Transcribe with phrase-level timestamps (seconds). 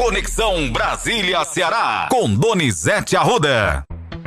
[0.00, 3.84] Conexão Brasília-Ceará, com Donizete Arruda.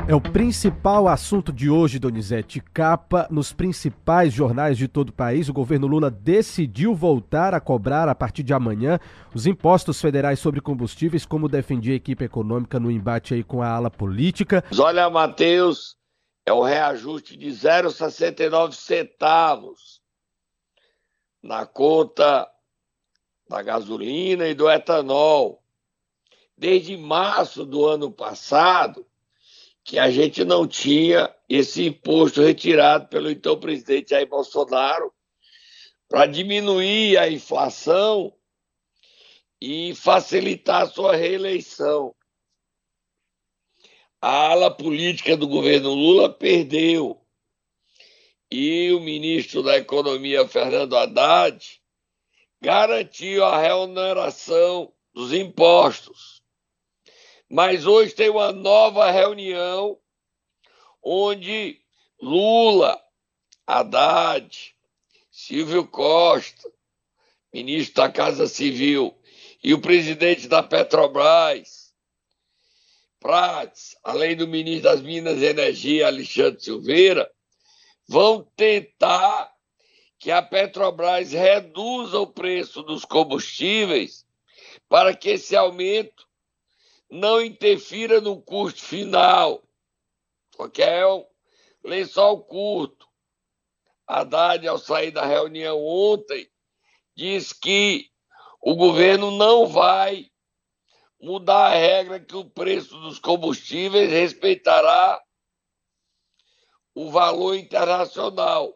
[0.07, 2.61] É o principal assunto de hoje, Donizete.
[2.71, 5.49] Capa nos principais jornais de todo o país.
[5.49, 8.99] O governo Lula decidiu voltar a cobrar a partir de amanhã
[9.33, 13.69] os impostos federais sobre combustíveis, como defendia a equipe econômica no embate aí com a
[13.69, 14.63] ala política.
[14.77, 15.97] Olha, Matheus,
[16.45, 20.03] é o reajuste de 0,69 centavos
[21.41, 22.47] na conta
[23.49, 25.62] da gasolina e do etanol
[26.57, 29.05] desde março do ano passado
[29.83, 35.13] que a gente não tinha esse imposto retirado pelo então presidente Jair Bolsonaro
[36.07, 38.33] para diminuir a inflação
[39.59, 42.13] e facilitar a sua reeleição.
[44.21, 47.19] A ala política do governo Lula perdeu.
[48.51, 51.81] E o ministro da Economia, Fernando Haddad,
[52.61, 56.42] garantiu a reoneração dos impostos.
[57.53, 59.99] Mas hoje tem uma nova reunião
[61.03, 61.79] onde
[62.19, 62.99] Lula,
[63.67, 64.75] Haddad,
[65.29, 66.67] Silvio Costa,
[67.53, 69.15] ministro da Casa Civil,
[69.63, 71.93] e o presidente da Petrobras,
[73.19, 77.31] Prates, além do ministro das Minas e Energia, Alexandre Silveira,
[78.07, 79.53] vão tentar
[80.17, 84.25] que a Petrobras reduza o preço dos combustíveis
[84.89, 86.32] para que esse aumento
[87.13, 89.63] não interfira no custo final,
[90.57, 91.23] porque é um
[91.83, 93.07] lençol curto.
[94.07, 96.49] Haddad, ao sair da reunião ontem,
[97.15, 98.09] diz que
[98.59, 100.31] o governo não vai
[101.21, 105.23] mudar a regra que o preço dos combustíveis respeitará
[106.95, 108.73] o valor internacional.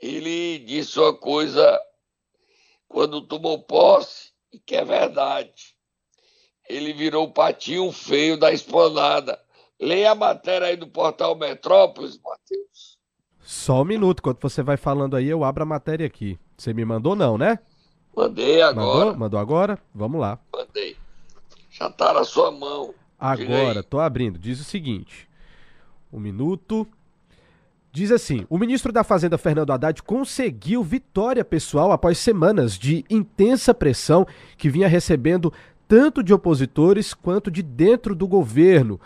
[0.00, 1.80] Ele disse uma coisa
[2.86, 5.75] quando tomou posse e que é verdade
[6.68, 9.38] ele virou o patinho feio da esplanada.
[9.80, 12.96] Leia a matéria aí do portal Metrópolis, Matheus.
[13.40, 16.38] Só um minuto, quando você vai falando aí, eu abro a matéria aqui.
[16.56, 17.58] Você me mandou não, né?
[18.16, 19.04] Mandei agora.
[19.04, 19.78] Mandou, mandou agora?
[19.94, 20.38] Vamos lá.
[20.52, 20.96] Mandei.
[21.70, 22.94] Já tá na sua mão.
[23.18, 24.38] Agora, tô abrindo.
[24.38, 25.28] Diz o seguinte.
[26.12, 26.86] Um minuto.
[27.92, 33.72] Diz assim: o ministro da Fazenda, Fernando Haddad, conseguiu vitória pessoal após semanas de intensa
[33.72, 34.26] pressão
[34.56, 35.52] que vinha recebendo
[35.88, 39.00] tanto de opositores quanto de dentro do governo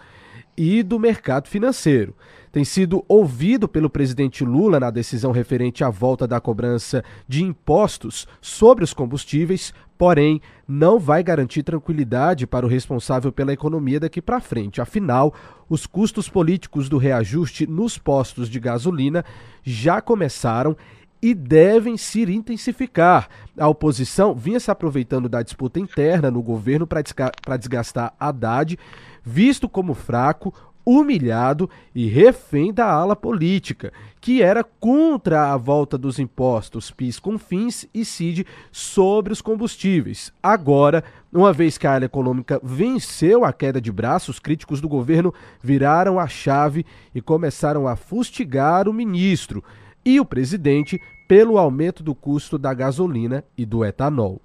[0.57, 2.15] e do mercado financeiro.
[2.53, 8.27] Tem sido ouvido pelo presidente Lula na decisão referente à volta da cobrança de impostos
[8.41, 14.41] sobre os combustíveis, porém não vai garantir tranquilidade para o responsável pela economia daqui para
[14.41, 14.81] frente.
[14.81, 15.33] Afinal,
[15.69, 19.25] os custos políticos do reajuste nos postos de gasolina
[19.63, 20.77] já começaram
[21.23, 23.29] e devem se intensificar.
[23.59, 28.79] A oposição vinha se aproveitando da disputa interna no governo para desgastar Haddad,
[29.23, 30.55] visto como fraco,
[30.85, 37.39] humilhado e refém da ala política, que era contra a volta dos impostos PIS com
[37.39, 40.33] fins e CID sobre os combustíveis.
[40.43, 45.33] Agora, uma vez que a área econômica venceu a queda de braços, críticos do governo
[45.63, 49.63] viraram a chave e começaram a fustigar o ministro
[50.05, 54.41] e o presidente pelo aumento do custo da gasolina e do etanol.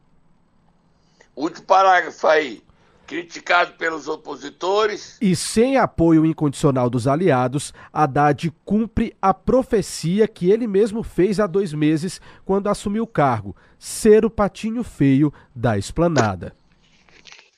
[1.36, 2.64] Último parágrafo aí.
[3.08, 5.18] Criticado pelos opositores.
[5.22, 11.46] E sem apoio incondicional dos aliados, Haddad cumpre a profecia que ele mesmo fez há
[11.46, 16.56] dois meses quando assumiu o cargo: ser o patinho feio da esplanada.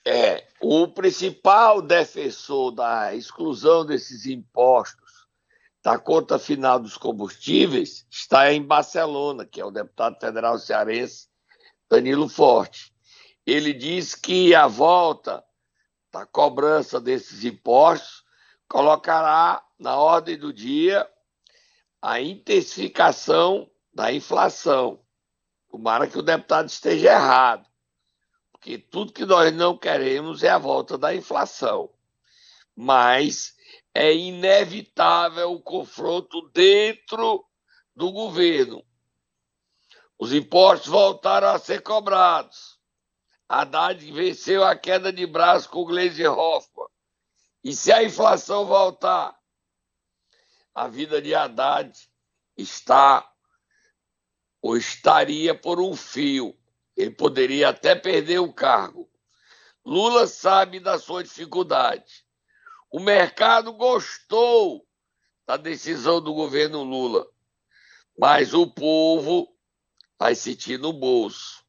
[0.05, 5.06] É, o principal defensor da exclusão desses impostos
[5.87, 11.29] da conta final dos combustíveis está em Barcelona, que é o deputado federal cearense
[11.89, 12.93] Danilo Forte.
[13.45, 15.41] Ele diz que a volta
[16.11, 18.25] da cobrança desses impostos
[18.67, 21.09] colocará na ordem do dia
[22.01, 24.99] a intensificação da inflação.
[25.71, 27.65] Tomara que o deputado esteja errado,
[28.51, 31.89] porque tudo que nós não queremos é a volta da inflação.
[32.75, 33.55] Mas
[33.97, 37.43] é inevitável o confronto dentro
[37.95, 38.85] do governo.
[40.19, 42.79] Os impostos voltaram a ser cobrados.
[43.49, 46.87] Haddad venceu a queda de braço com o Gleisi Hoffmann.
[47.63, 49.35] E se a inflação voltar,
[50.75, 51.91] a vida de Haddad
[52.55, 53.27] está
[54.61, 56.55] ou estaria por um fio.
[56.95, 59.09] Ele poderia até perder o cargo.
[59.83, 62.26] Lula sabe da sua dificuldade.
[62.91, 64.85] O mercado gostou
[65.45, 67.25] da decisão do governo Lula,
[68.17, 69.47] mas o povo
[70.19, 71.63] vai sentir no bolso.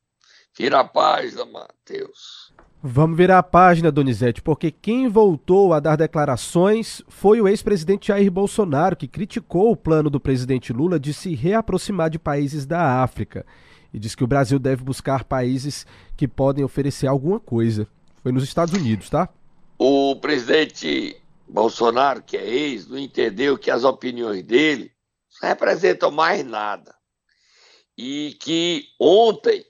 [0.56, 2.52] Vira a página, Matheus.
[2.82, 8.30] Vamos virar a página, Donizete, porque quem voltou a dar declarações foi o ex-presidente Jair
[8.30, 13.44] Bolsonaro, que criticou o plano do presidente Lula de se reaproximar de países da África
[13.92, 15.86] e diz que o Brasil deve buscar países
[16.16, 17.86] que podem oferecer alguma coisa.
[18.22, 19.28] Foi nos Estados Unidos, tá?
[19.80, 24.92] O presidente Bolsonaro, que é ex, não entendeu que as opiniões dele
[25.40, 26.92] não representam mais nada.
[27.96, 29.64] E que ontem,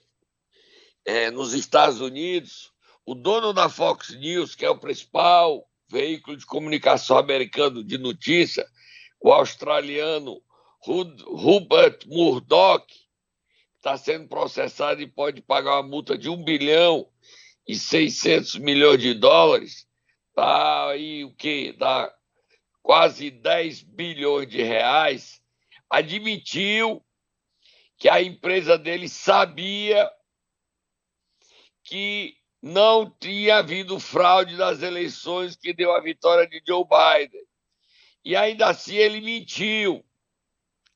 [1.04, 2.72] é, nos Estados Unidos,
[3.04, 8.66] o dono da Fox News, que é o principal veículo de comunicação americano de notícia,
[9.20, 10.40] o australiano
[10.80, 12.86] Rupert Murdoch,
[13.76, 17.06] está sendo processado e pode pagar uma multa de 1 bilhão
[17.66, 19.87] e 600 milhões de dólares,
[20.38, 21.72] tá aí o que?
[21.72, 22.14] Dá
[22.80, 25.42] quase 10 bilhões de reais,
[25.90, 27.04] admitiu
[27.96, 30.08] que a empresa dele sabia
[31.82, 37.44] que não tinha havido fraude nas eleições que deu a vitória de Joe Biden.
[38.24, 40.04] E ainda assim ele mentiu.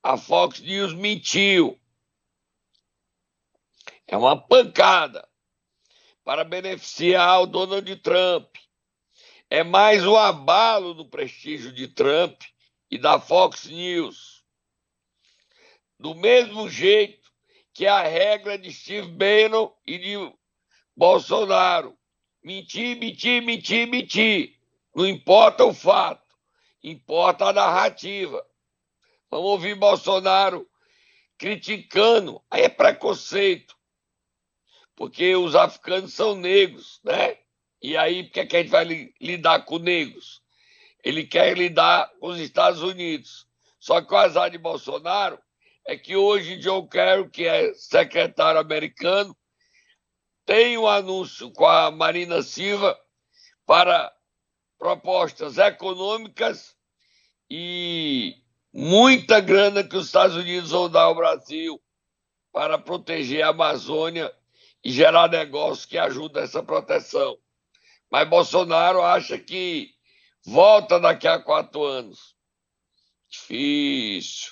[0.05, 1.81] A Fox News mentiu.
[4.07, 5.29] É uma pancada
[6.23, 8.53] para beneficiar o Donald Trump.
[9.55, 12.41] É mais um abalo do prestígio de Trump
[12.91, 14.43] e da Fox News.
[15.99, 17.31] Do mesmo jeito
[17.75, 20.35] que a regra de Steve Bannon e de
[20.97, 21.95] Bolsonaro.
[22.43, 24.59] Mentir, mentir, mentir, mentir.
[24.95, 26.35] Não importa o fato,
[26.83, 28.43] importa a narrativa.
[29.31, 30.67] Vamos ouvir Bolsonaro
[31.37, 33.77] criticando, aí é preconceito,
[34.97, 37.42] porque os africanos são negros, né?
[37.83, 40.41] E aí, por que, é que a gente vai lidar com negros?
[41.03, 43.47] Ele quer lidar com os Estados Unidos.
[43.81, 45.39] Só que o azar de Bolsonaro
[45.85, 49.37] é que hoje John Kerry, que é secretário americano,
[50.47, 52.97] tem um anúncio com a Marina Silva
[53.67, 54.13] para
[54.79, 56.77] propostas econômicas
[57.51, 58.37] e
[58.73, 61.83] muita grana que os Estados Unidos vão dar ao Brasil
[62.53, 64.33] para proteger a Amazônia
[64.85, 67.39] e gerar negócios que ajudam essa proteção.
[68.13, 69.89] Mas Bolsonaro acha que
[70.45, 72.35] volta daqui a quatro anos.
[73.31, 74.51] Difícil.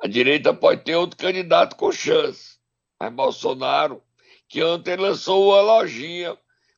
[0.00, 2.58] A direita pode ter outro candidato com chance,
[3.00, 4.00] mas Bolsonaro
[4.48, 6.36] que ontem lançou uma lojinha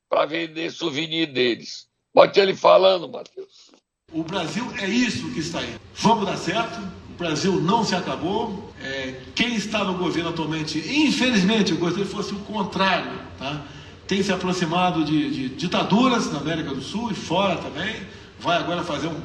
[0.08, 1.86] para vender souvenir deles.
[2.14, 3.70] Bote ele falando, Matheus.
[4.10, 5.76] O Brasil é isso que está aí.
[5.96, 6.80] Vamos dar certo.
[7.10, 8.72] O Brasil não se acabou.
[8.80, 13.66] É, quem está no governo atualmente, infelizmente, eu gostaria que fosse o contrário, tá?
[14.08, 17.94] Tem se aproximado de, de, ditaduras na América do Sul e fora também.
[18.40, 19.20] Vai agora fazer um,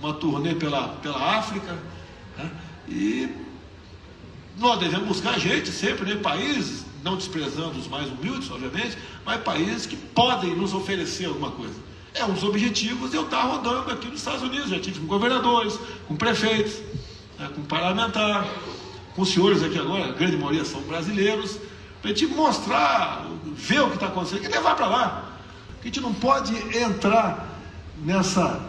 [0.00, 1.78] uma turnê pela, pela África.
[2.38, 2.50] Né?
[2.88, 3.28] E
[4.58, 6.20] nós devemos buscar gente sempre, né?
[6.20, 8.96] países não desprezando os mais humildes, obviamente,
[9.26, 11.74] mas países que podem nos oferecer alguma coisa.
[12.14, 14.70] É um dos objetivos eu estar rodando aqui nos Estados Unidos.
[14.70, 15.78] Já tive com governadores,
[16.08, 16.74] com prefeitos,
[17.38, 18.46] né, com parlamentar,
[19.14, 21.58] com senhores aqui agora, a grande maioria são brasileiros,
[22.02, 25.38] para a gente mostrar, ver o que está acontecendo e levar para lá.
[25.80, 27.48] A gente não pode entrar
[28.04, 28.60] nessa,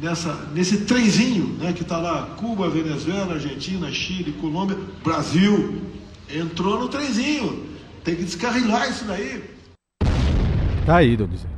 [0.00, 5.82] nessa, nesse trenzinho né, que está lá, Cuba, Venezuela, Argentina, Chile, Colômbia, Brasil,
[6.30, 7.68] entrou no trenzinho.
[8.04, 9.42] Tem que descarrilar isso daí.
[10.86, 11.50] Tá aí, Donizete.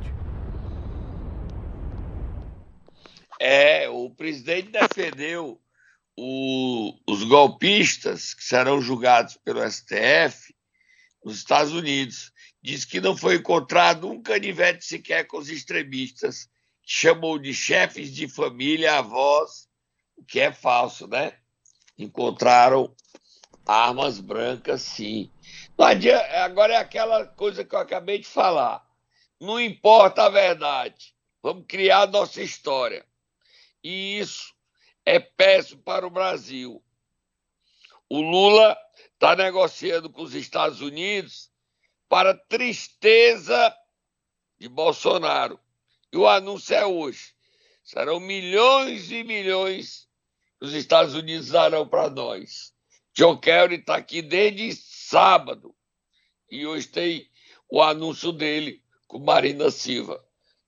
[3.39, 5.59] É, o presidente defendeu
[6.17, 10.54] o, os golpistas que serão julgados pelo STF
[11.25, 12.31] nos Estados Unidos.
[12.61, 16.47] Diz que não foi encontrado um canivete sequer com os extremistas,
[16.85, 19.67] chamou de chefes de família, avós,
[20.15, 21.33] o que é falso, né?
[21.97, 22.95] Encontraram
[23.65, 25.31] Armas brancas, sim.
[25.75, 28.85] Adianta, agora é aquela coisa que eu acabei de falar.
[29.41, 31.15] Não importa a verdade.
[31.41, 33.03] Vamos criar a nossa história.
[33.83, 34.53] E isso
[35.03, 36.81] é péssimo para o Brasil.
[38.07, 38.77] O Lula
[39.13, 41.49] está negociando com os Estados Unidos
[42.09, 43.75] para tristeza
[44.59, 45.59] de Bolsonaro.
[46.11, 47.33] E o anúncio é hoje.
[47.83, 50.07] Serão milhões e milhões
[50.59, 52.73] que os Estados Unidos darão para nós.
[53.13, 55.75] John Kerry está aqui desde sábado
[56.49, 57.29] e hoje tem
[57.69, 60.24] o anúncio dele com Marina Silva.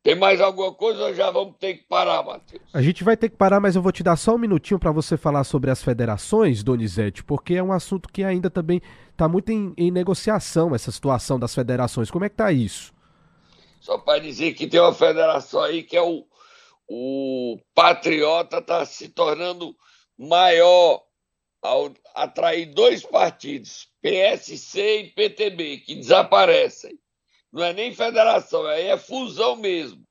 [0.08, 2.64] Tem mais alguma coisa ou já vamos ter que parar, Matheus?
[2.74, 4.90] A gente vai ter que parar, mas eu vou te dar só um minutinho para
[4.90, 9.52] você falar sobre as federações, Donizete, porque é um assunto que ainda também está muito
[9.52, 12.10] em, em, negociação, essa situação das federações.
[12.10, 12.94] Como é que tá isso?
[13.82, 16.26] Só para dizer que tem uma federação aí que é o,
[16.88, 19.76] o Patriota, está se tornando
[20.18, 21.04] maior
[21.62, 26.98] ao atrair dois partidos, PSC e PTB, que desaparecem.
[27.52, 30.04] Não é nem federação, aí é fusão mesmo.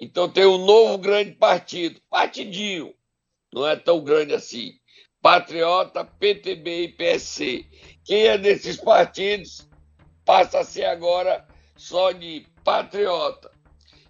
[0.00, 2.94] Então tem um novo grande partido, partidinho,
[3.52, 4.72] não é tão grande assim.
[5.20, 7.64] Patriota, PTB e PSC.
[8.04, 9.68] Quem é desses partidos
[10.24, 11.46] passa a ser agora
[11.76, 13.50] só de patriota.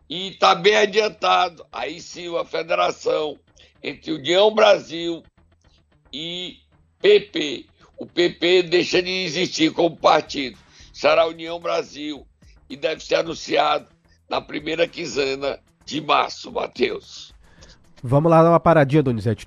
[0.09, 1.67] E está bem adiantado.
[1.71, 3.38] Aí sim, a federação
[3.83, 5.23] entre União Brasil
[6.12, 6.59] e
[7.00, 7.67] PP.
[7.99, 10.59] O PP deixa de existir como partido.
[10.92, 12.26] Será União Brasil
[12.68, 13.87] e deve ser anunciado
[14.28, 17.32] na primeira quinzena de março, Matheus.
[18.02, 19.44] Vamos lá dar uma paradinha, Donizete.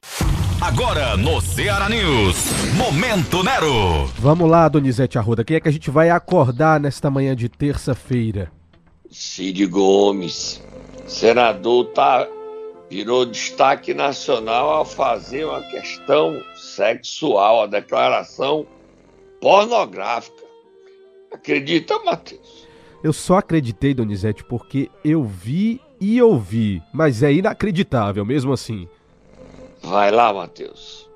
[0.61, 2.37] Agora no Ceará News,
[2.75, 4.05] Momento Nero.
[4.17, 5.43] Vamos lá, Donizete Arruda.
[5.43, 8.51] Quem é que a gente vai acordar nesta manhã de terça-feira?
[9.11, 10.63] Cid Gomes,
[11.05, 12.27] senador, tá,
[12.89, 18.65] virou destaque nacional ao fazer uma questão sexual, a declaração
[19.41, 20.35] pornográfica.
[21.36, 22.65] Acredita, Matheus?
[23.04, 28.88] Eu só acreditei, Donizete, porque eu vi e ouvi, mas é inacreditável mesmo assim.
[29.84, 31.10] Vai lá, Matheus.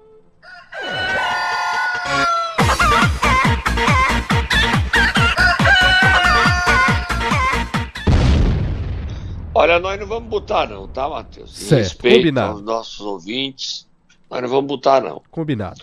[9.54, 11.52] Olha, nós não vamos botar não, tá, Matheus?
[11.54, 12.52] Certo, Respeito combinado.
[12.54, 13.88] aos nossos ouvintes,
[14.30, 15.22] nós não vamos botar não.
[15.32, 15.82] Combinado.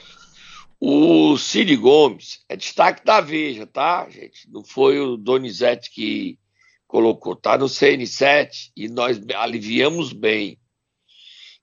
[0.78, 4.50] O Cid Gomes é destaque da Veja, tá, gente?
[4.50, 6.38] Não foi o Donizete que
[6.87, 10.61] colocou, tá no CN7 e nós aliviamos bem.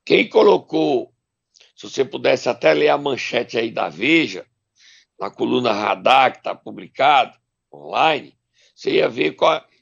[0.04, 1.14] Quem colocou,
[1.76, 4.48] se você pudesse até ler a manchete aí da Veja,
[5.20, 7.38] na coluna Radar, que está publicado
[7.72, 8.36] online,
[8.76, 9.36] você ia ver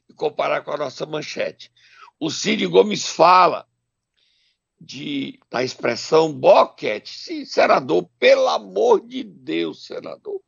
[0.10, 1.72] e comparar com a nossa manchete.
[2.20, 3.66] O Cid Gomes fala
[4.84, 7.14] de, da expressão boquete.
[7.14, 10.42] Sim, senador, pelo amor de Deus, senador.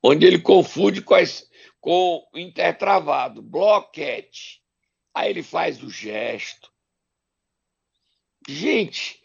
[0.00, 1.50] Onde ele confunde com, as,
[1.80, 4.62] com intertravado, bloquete.
[5.12, 6.70] Aí ele faz o gesto.
[8.48, 9.20] Gente,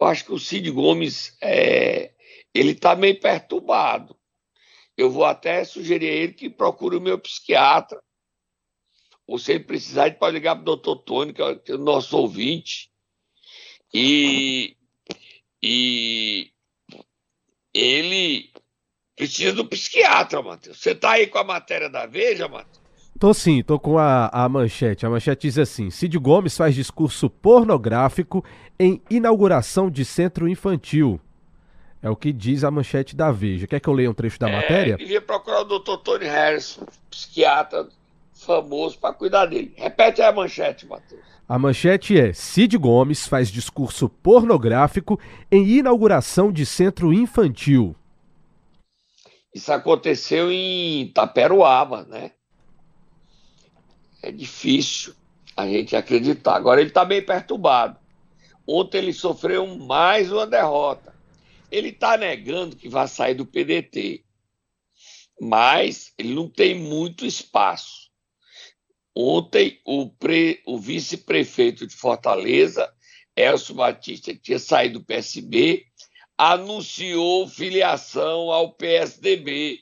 [0.00, 2.12] eu acho que o Cid Gomes é,
[2.52, 4.18] ele está meio perturbado.
[4.96, 8.02] Eu vou até sugerir a ele que procure o meu psiquiatra.
[9.28, 11.74] Ou se ele precisar, pode ligar para o doutor Tony, que é o- que é
[11.74, 12.90] o nosso ouvinte.
[13.92, 14.74] E,
[15.62, 16.50] e
[17.74, 18.50] ele
[19.14, 20.78] precisa do psiquiatra, Matheus.
[20.80, 22.78] Você está aí com a matéria da Veja, Matheus?
[23.20, 25.04] Tô sim, tô com a, a manchete.
[25.04, 28.44] A manchete diz assim: Cid Gomes faz discurso pornográfico
[28.78, 31.20] em inauguração de centro infantil.
[32.00, 33.66] É o que diz a manchete da Veja.
[33.66, 34.96] Quer que eu leia um trecho da É, matéria?
[34.96, 36.78] devia procurar o doutor Tony Harris,
[37.10, 37.88] psiquiatra
[38.44, 39.72] famoso, para cuidar dele.
[39.76, 41.20] Repete aí a manchete, Matheus.
[41.48, 45.18] A manchete é: Cid Gomes faz discurso pornográfico
[45.50, 47.96] em inauguração de centro infantil.
[49.54, 52.32] Isso aconteceu em Taperoaba, né?
[54.22, 55.14] É difícil
[55.56, 56.54] a gente acreditar.
[56.54, 57.98] Agora ele está bem perturbado.
[58.66, 61.14] Ontem ele sofreu mais uma derrota.
[61.70, 64.22] Ele está negando que vai sair do PDT,
[65.40, 68.07] mas ele não tem muito espaço.
[69.20, 70.08] Ontem o,
[70.64, 72.88] o vice-prefeito de Fortaleza,
[73.34, 75.84] Elcio Batista, que tinha saído do PSB,
[76.38, 79.80] anunciou filiação ao PSDB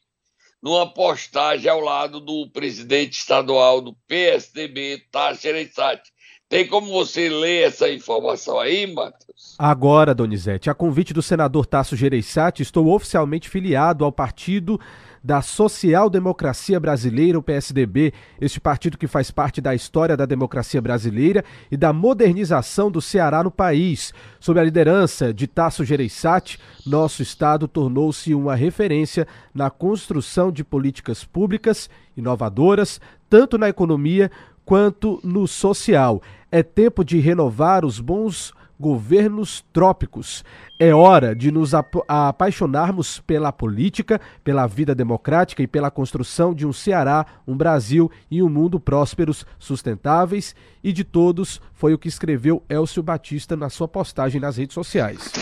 [0.62, 6.11] numa postagem ao lado do presidente estadual do PSDB, Tasso Gereissati.
[6.48, 9.56] Tem como você ler essa informação aí, Matheus?
[9.58, 14.78] Agora, Donizete, a convite do senador Tasso Gereissati, estou oficialmente filiado ao partido
[15.24, 20.80] da Social Democracia Brasileira, o PSDB, este partido que faz parte da história da democracia
[20.80, 24.14] brasileira e da modernização do Ceará no país.
[24.38, 31.24] Sob a liderança de Tasso Gereissati, nosso estado tornou-se uma referência na construção de políticas
[31.24, 34.30] públicas inovadoras, tanto na economia
[34.66, 36.20] quanto no social.
[36.52, 40.44] É tempo de renovar os bons governos trópicos.
[40.78, 46.66] É hora de nos ap- apaixonarmos pela política, pela vida democrática e pela construção de
[46.66, 50.54] um Ceará, um Brasil e um mundo prósperos, sustentáveis
[50.85, 55.32] e de todos, foi o que escreveu Elcio Batista na sua postagem nas redes sociais.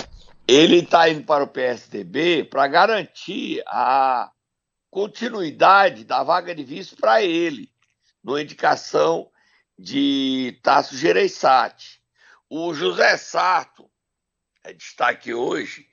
[0.47, 4.31] Ele está indo para o PSDB para garantir a
[4.91, 7.69] continuidade da vaga de vice para ele,
[8.25, 9.31] numa indicação
[9.79, 12.01] de Tasso Gereissati.
[12.49, 13.91] O José Sarto,
[14.65, 15.87] é destaque hoje,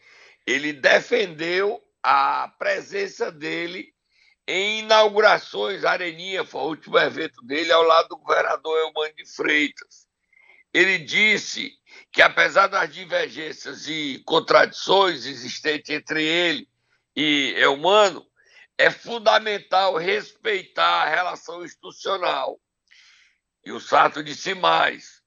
[0.48, 3.94] ele defendeu a presença dele
[4.48, 10.08] em inaugurações, Areninha foi o último evento dele ao lado do governador Eumano de Freitas.
[10.74, 11.74] Ele disse
[12.12, 16.68] que apesar das divergências e contradições existentes entre ele
[17.16, 18.26] e Elmano,
[18.82, 22.60] é fundamental respeitar a relação institucional.
[23.64, 25.22] E o Sarto disse mais.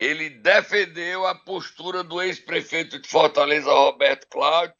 [0.00, 4.74] Ele defendeu a postura do ex-prefeito de Fortaleza, Roberto Cláudio,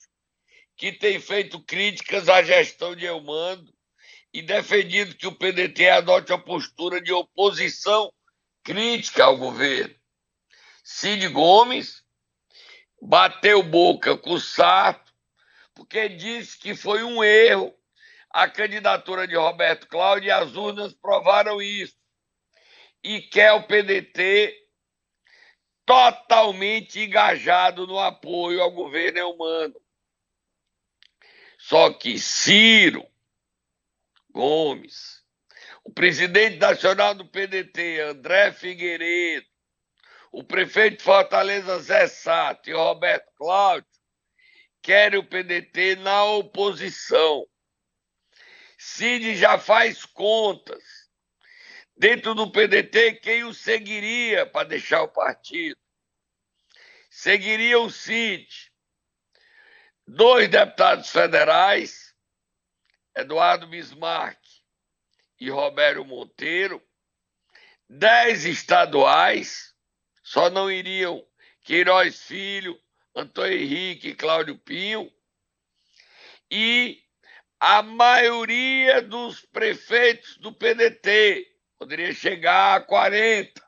[0.77, 3.73] que tem feito críticas à gestão de Elmando
[4.35, 8.13] e defendido que o PDT adote a postura de oposição
[8.65, 9.95] crítica ao governo.
[10.83, 12.03] Cid Gomes
[13.01, 15.13] bateu boca com o Sarto
[15.73, 17.73] porque disse que foi um erro
[18.33, 21.97] a candidatura de Roberto Cláudio e as urnas provaram isso.
[23.05, 24.57] E quer o PDT
[25.85, 29.75] totalmente engajado no apoio ao governo humano.
[31.59, 33.07] Só que Ciro
[34.31, 35.23] Gomes,
[35.85, 39.47] o presidente nacional do PDT, André Figueiredo,
[40.33, 43.87] o prefeito de Fortaleza, Zé Sato e Roberto Cláudio,
[44.81, 47.47] querem o PDT na oposição.
[48.85, 50.83] Cid já faz contas.
[51.97, 55.79] Dentro do PDT, quem o seguiria para deixar o partido?
[57.09, 58.73] Seguiria o Cid
[60.05, 62.13] dois deputados federais,
[63.15, 64.41] Eduardo Bismarck
[65.39, 66.83] e Roberto Monteiro,
[67.89, 69.73] dez estaduais,
[70.25, 71.25] só não iriam
[71.61, 72.77] Queiroz Filho,
[73.15, 75.09] Antônio Henrique e Cláudio Pinho,
[76.51, 77.02] e
[77.65, 81.47] a maioria dos prefeitos do PDT,
[81.79, 83.63] poderia chegar a 40.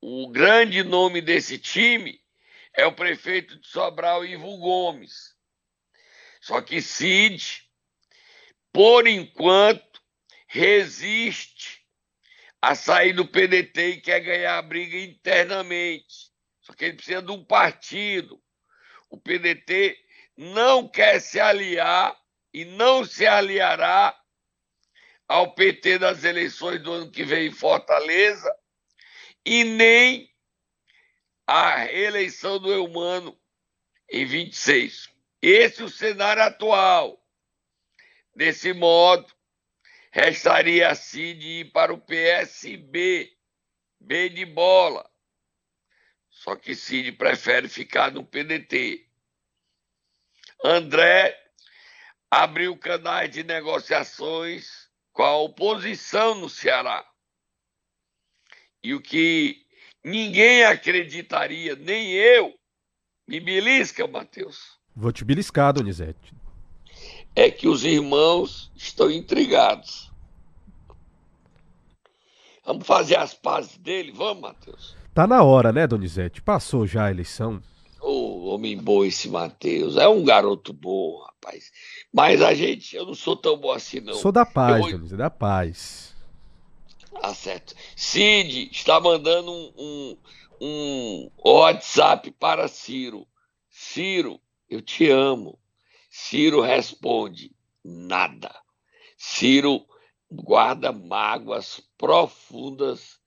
[0.00, 2.18] O grande nome desse time
[2.74, 5.36] é o prefeito de Sobral, Ivo Gomes.
[6.40, 7.68] Só que Cid,
[8.72, 10.00] por enquanto,
[10.46, 11.86] resiste
[12.62, 16.32] a sair do PDT e quer ganhar a briga internamente.
[16.62, 18.42] Só que ele precisa de um partido.
[19.10, 19.98] O PDT
[20.40, 22.18] não quer se aliar
[22.50, 24.18] e não se aliará
[25.28, 28.50] ao PT das eleições do ano que vem em Fortaleza
[29.44, 30.34] e nem
[31.46, 33.38] a reeleição do Eumano
[34.10, 35.10] em 26.
[35.42, 37.22] Esse é o cenário atual.
[38.34, 39.30] Desse modo,
[40.10, 43.30] restaria a Cid ir para o PSB,
[44.00, 45.06] B de bola.
[46.30, 49.09] Só que Cid prefere ficar no PDT.
[50.64, 51.36] André
[52.30, 57.04] abriu canais de negociações com a oposição no Ceará.
[58.82, 59.66] E o que
[60.04, 62.54] Ninguém acreditaria, nem eu.
[63.28, 64.78] Me belisca, Matheus.
[64.96, 66.34] Vou te beliscar, Donizete.
[67.36, 70.10] É que os irmãos estão intrigados.
[72.64, 74.10] Vamos fazer as pazes dele?
[74.10, 74.96] Vamos, Matheus?
[75.14, 76.40] Tá na hora, né, Donizete?
[76.40, 77.62] Passou já a eleição.
[78.44, 79.96] Homem bom esse Matheus.
[79.96, 81.70] É um garoto bom, rapaz.
[82.12, 84.14] Mas a gente, eu não sou tão bom assim, não.
[84.14, 84.92] Sou da paz, eu...
[84.92, 86.14] Donizete, da paz.
[87.20, 87.74] Tá certo.
[87.96, 90.16] Cid está mandando um,
[90.60, 93.26] um, um WhatsApp para Ciro.
[93.68, 95.58] Ciro, eu te amo.
[96.10, 97.52] Ciro responde:
[97.84, 98.54] nada.
[99.16, 99.84] Ciro
[100.30, 103.18] guarda mágoas profundas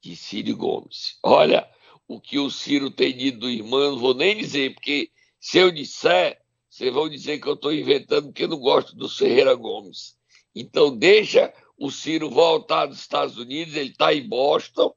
[0.00, 1.18] de Ciro Gomes.
[1.22, 1.68] Olha
[2.12, 5.70] o que o Ciro tem dito do irmão, não vou nem dizer, porque se eu
[5.70, 10.14] disser, vocês vão dizer que eu estou inventando porque eu não gosto do Ferreira Gomes.
[10.54, 14.94] Então deixa o Ciro voltar dos Estados Unidos, ele está em Boston,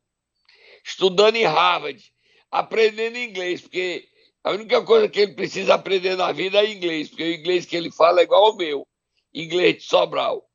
[0.83, 2.03] estudando em Harvard,
[2.51, 4.09] aprendendo inglês, porque
[4.43, 7.77] a única coisa que ele precisa aprender na vida é inglês, porque o inglês que
[7.77, 8.85] ele fala é igual ao meu,
[9.33, 10.45] inglês de Sobral.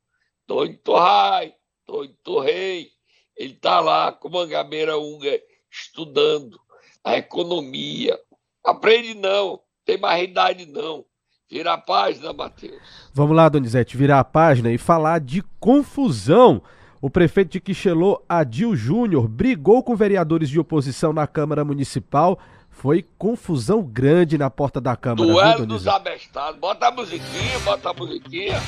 [0.47, 1.55] Em Torrai,
[1.89, 2.91] em Torrei,
[3.35, 6.59] ele está lá com Mangabeira Unga estudando
[7.03, 8.19] a economia.
[8.63, 11.05] Aprende não, tem mais idade não.
[11.49, 12.81] Vira a página, Matheus.
[13.13, 16.61] Vamos lá, Donizete, virar a página e falar de confusão.
[17.01, 22.39] O prefeito de Quixelô, Adil Júnior, brigou com vereadores de oposição na Câmara Municipal.
[22.69, 25.27] Foi confusão grande na porta da Câmara.
[25.27, 26.59] Duelo viu, dos abestados.
[26.59, 28.61] Bota a musiquinha, bota a musiquinha.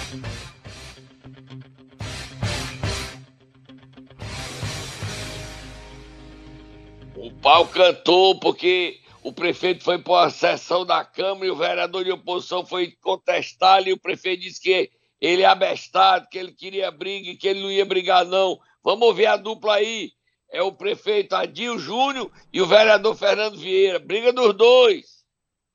[7.24, 12.04] O pau cantou porque o prefeito foi para a sessão da Câmara e o vereador
[12.04, 16.92] de oposição foi contestar e o prefeito disse que ele é abestado, que ele queria
[16.92, 18.60] briga e que ele não ia brigar, não.
[18.84, 20.12] Vamos ouvir a dupla aí.
[20.52, 24.00] É o prefeito Adil Júnior e o vereador Fernando Vieira.
[24.00, 25.06] Briga dos dois.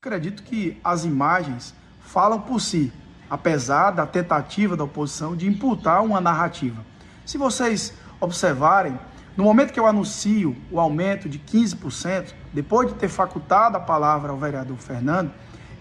[0.02, 2.92] Acredito que as imagens falam por si,
[3.30, 6.84] apesar da tentativa da oposição de imputar uma narrativa.
[7.24, 8.98] Se vocês observarem,
[9.38, 14.33] no momento que eu anuncio o aumento de 15%, depois de ter facultado a palavra
[14.33, 15.31] ao vereador Fernando,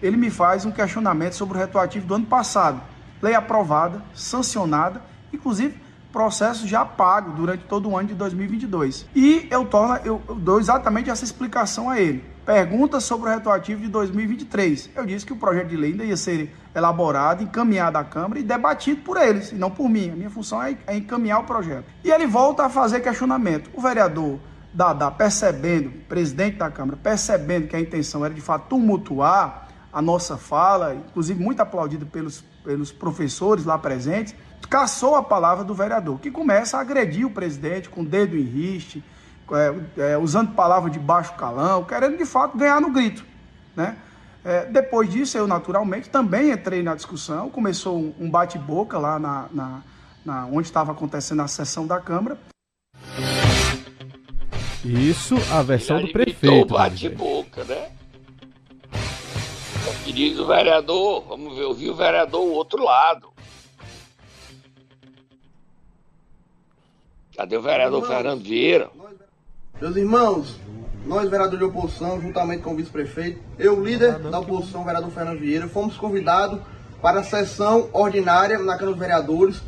[0.00, 2.80] ele me faz um questionamento sobre o retroativo do ano passado.
[3.20, 5.74] Lei aprovada, sancionada, inclusive
[6.12, 9.06] processo já pago durante todo o ano de 2022.
[9.12, 12.24] E eu, torno, eu, eu dou exatamente essa explicação a ele.
[12.46, 14.90] Pergunta sobre o retroativo de 2023.
[14.94, 18.42] Eu disse que o projeto de lei ainda ia ser elaborado, encaminhado à Câmara e
[18.42, 20.10] debatido por eles, e não por mim.
[20.10, 21.86] A minha função é, é encaminhar o projeto.
[22.04, 23.70] E ele volta a fazer questionamento.
[23.74, 24.38] O vereador
[24.72, 30.36] Dada, percebendo, presidente da Câmara, percebendo que a intenção era de fato tumultuar a nossa
[30.36, 34.34] fala, inclusive muito aplaudido pelos, pelos professores lá presentes,
[34.68, 38.42] caçou a palavra do vereador, que começa a agredir o presidente com o dedo em
[38.42, 39.02] riste,
[39.50, 43.24] é, é, usando palavras de baixo calão, querendo de fato ganhar no grito.
[43.74, 43.96] Né?
[44.48, 49.46] É, depois disso, eu naturalmente também entrei na discussão, começou um, um bate-boca lá na,
[49.52, 49.82] na,
[50.24, 52.38] na, onde estava acontecendo a sessão da Câmara.
[54.82, 56.72] Isso, a versão do prefeito.
[56.72, 57.90] bate-boca, né?
[60.06, 63.30] diz o vereador, vamos ver, ouvir o vereador o outro lado.
[67.36, 68.90] Cadê o vereador Fernando Vieira?
[69.80, 70.56] Meus irmãos,
[71.06, 75.68] nós, vereadores de oposição, juntamente com o vice-prefeito, eu, líder da oposição, vereador Fernando Vieira,
[75.68, 76.58] fomos convidados
[77.00, 79.62] para a sessão ordinária na Câmara dos Vereadores.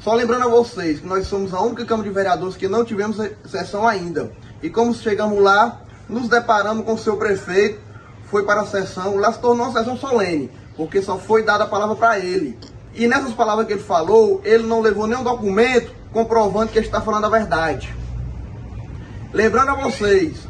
[0.00, 3.16] Só lembrando a vocês que nós somos a única Câmara de Vereadores que não tivemos
[3.44, 4.32] sessão ainda.
[4.60, 7.78] E como chegamos lá, nos deparamos com o seu prefeito,
[8.24, 11.68] foi para a sessão, lá se tornou uma sessão solene, porque só foi dada a
[11.68, 12.58] palavra para ele.
[12.92, 17.00] E nessas palavras que ele falou, ele não levou nenhum documento comprovando que ele está
[17.00, 18.02] falando a verdade.
[19.34, 20.46] Lembrando a vocês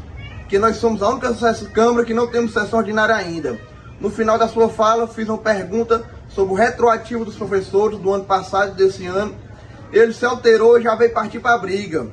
[0.47, 1.33] que nós somos a única
[1.73, 3.59] Câmara que não temos sessão ordinária ainda.
[3.99, 8.25] No final da sua fala, fiz uma pergunta sobre o retroativo dos professores do ano
[8.25, 9.33] passado e desse ano.
[9.91, 12.05] Ele se alterou e já veio partir para a briga.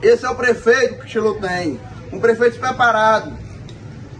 [0.00, 1.80] Esse é o prefeito que o Chilo tem.
[2.12, 3.36] Um prefeito preparado,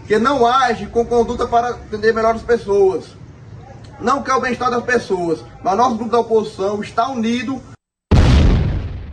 [0.05, 3.05] que não age com conduta para atender melhor as pessoas.
[4.01, 7.61] Não quer o bem-estar das pessoas, mas nosso grupo da oposição está unido.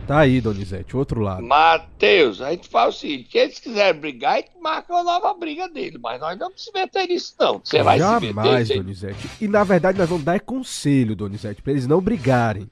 [0.07, 1.43] Tá aí, Donizete, outro lado.
[1.43, 5.33] Matheus, a gente fala o seguinte: se eles quiserem brigar, a gente marca uma nova
[5.33, 7.59] briga dele, mas nós não vamos se meter nisso, não.
[7.61, 8.83] Você vai Jamais, se meter.
[8.83, 9.29] Donizete.
[9.41, 12.69] E na verdade nós vamos dar conselho, Donizete, para eles não brigarem.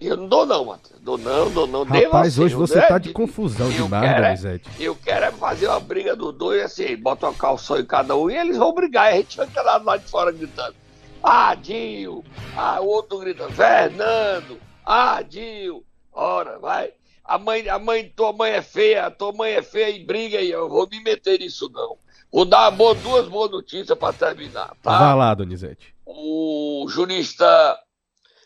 [0.00, 1.00] Eu não dou não, Matheus.
[1.00, 1.82] Dou não, dou não.
[1.82, 2.82] Rapaz, hoje você né?
[2.82, 4.70] tá de confusão eu demais, quero, Donizete.
[4.78, 8.30] Eu quero é fazer uma briga dos dois, assim, bota uma calção em cada um
[8.30, 9.10] e eles vão brigar.
[9.10, 10.76] E a gente vai ficar lá de fora gritando.
[11.20, 12.22] Ah, Dio!
[12.56, 14.60] Ah, o outro grita, Fernando!
[14.86, 15.87] Ah, Dio!
[16.18, 16.92] Ora, vai.
[17.22, 20.50] A mãe, a mãe, tua mãe é feia, tua mãe é feia e briga e
[20.50, 21.96] eu vou me meter nisso não.
[22.32, 24.98] Vou dar boa, duas boas notícias para terminar, tá?
[24.98, 25.94] Vai lá, Donizete.
[26.04, 27.78] O jurista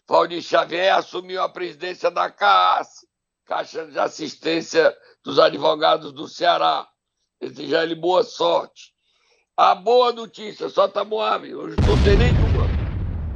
[0.07, 3.07] Valdir Xavier assumiu a presidência da CAAS,
[3.47, 6.87] Caixa de Assistência dos Advogados do Ceará.
[7.41, 8.93] Desejar ele boa sorte.
[9.57, 11.55] A boa notícia, só tá Moab.
[11.55, 12.69] Hoje não tem nenhuma.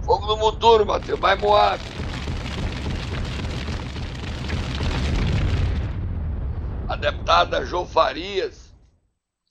[0.05, 1.18] Fogo no motor, Matheus.
[1.18, 1.95] Vai Moab.
[6.87, 8.75] A deputada João Farias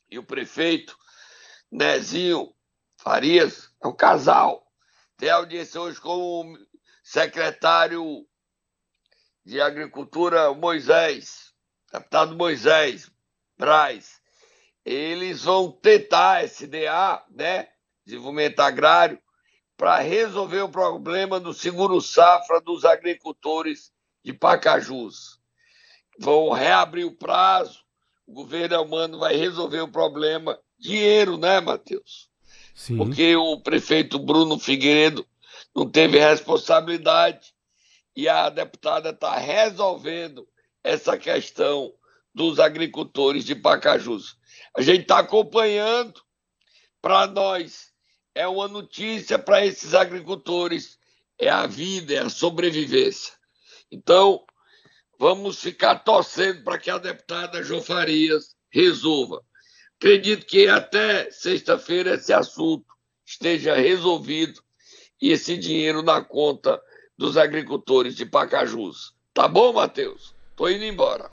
[0.09, 0.97] e o prefeito
[1.69, 2.55] Nezinho
[2.97, 4.65] Farias, é um casal.
[5.17, 6.57] Tem audiência hoje com o
[7.03, 8.25] secretário
[9.43, 11.53] de Agricultura Moisés,
[11.91, 13.11] deputado Moisés
[13.57, 14.21] Braz,
[14.83, 17.69] eles vão tentar SDA, né,
[18.05, 19.21] desenvolvimento agrário,
[19.75, 23.91] para resolver o problema do seguro safra dos agricultores
[24.23, 25.41] de Pacajus.
[26.19, 27.79] Vão reabrir o prazo,
[28.25, 30.59] o governo humano vai resolver o problema.
[30.77, 32.29] Dinheiro, né, Matheus?
[32.73, 32.97] Sim.
[32.97, 35.25] Porque o prefeito Bruno Figueiredo
[35.73, 37.53] não teve responsabilidade
[38.15, 40.47] e a deputada está resolvendo
[40.83, 41.93] essa questão
[42.33, 44.37] dos agricultores de Pacajus.
[44.75, 46.21] A gente está acompanhando,
[47.01, 47.93] para nós
[48.33, 50.97] é uma notícia para esses agricultores,
[51.39, 53.33] é a vida, é a sobrevivência.
[53.89, 54.45] Então,
[55.19, 59.41] vamos ficar torcendo para que a deputada João Farias resolva.
[59.97, 62.85] Acredito que até sexta-feira esse assunto
[63.25, 64.61] esteja resolvido
[65.21, 66.81] e esse dinheiro na conta
[67.17, 69.15] dos agricultores de Pacajus.
[69.33, 70.35] Tá bom, Matheus?
[70.55, 71.31] Tô indo embora.